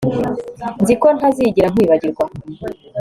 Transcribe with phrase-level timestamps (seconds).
[0.81, 2.25] Nzi ko ntazigera nkwibagirwa